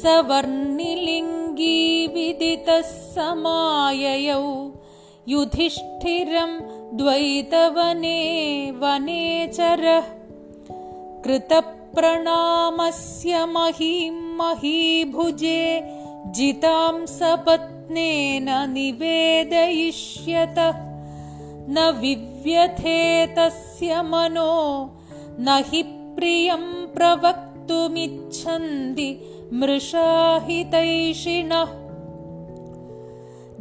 [0.00, 1.78] सवर्णिलिङ्गी
[2.14, 2.80] विदितः
[3.14, 4.46] समाययौ
[5.34, 6.52] युधिष्ठिरं
[7.00, 8.20] द्वैतवने
[8.82, 10.06] वनेचरः
[11.96, 15.82] कृतप्रणामस्य महीं महीभुजे
[16.26, 20.54] जितां सपत्नेन निवेदयिष्यत।
[21.68, 24.90] न विव्यथे तस्य मनो
[25.40, 25.82] न हि
[26.16, 29.20] प्रियं प्रवक्तुमिच्छन्ति
[29.52, 31.70] मृषाहितैषिणः।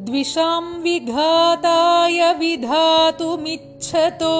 [0.05, 4.35] द्विषां विघाताय विधातुमिच्छतो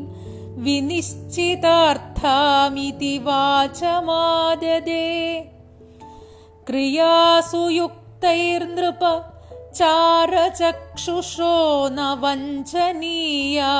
[0.66, 5.09] विनिश्चितार्थामिति वाचमाददे।
[6.67, 9.04] क्रियासु युक्तैर्नृप
[9.76, 11.56] चारचक्षुषो
[11.92, 13.72] न वञ्चनीया